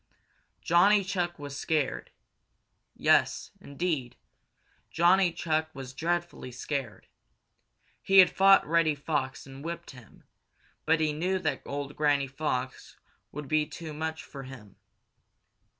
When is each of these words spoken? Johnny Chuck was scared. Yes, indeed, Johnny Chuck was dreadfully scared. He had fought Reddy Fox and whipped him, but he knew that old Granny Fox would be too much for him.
Johnny 0.63 1.03
Chuck 1.03 1.37
was 1.37 1.55
scared. 1.55 2.09
Yes, 2.95 3.51
indeed, 3.61 4.15
Johnny 4.89 5.31
Chuck 5.31 5.69
was 5.75 5.93
dreadfully 5.93 6.51
scared. 6.51 7.05
He 8.01 8.17
had 8.17 8.31
fought 8.35 8.65
Reddy 8.65 8.95
Fox 8.95 9.45
and 9.45 9.63
whipped 9.63 9.91
him, 9.91 10.23
but 10.87 11.01
he 11.01 11.13
knew 11.13 11.37
that 11.37 11.61
old 11.67 11.95
Granny 11.95 12.25
Fox 12.25 12.97
would 13.31 13.47
be 13.47 13.67
too 13.67 13.93
much 13.93 14.23
for 14.23 14.41
him. 14.41 14.75